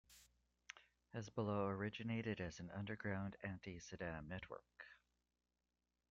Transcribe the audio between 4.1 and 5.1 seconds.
network.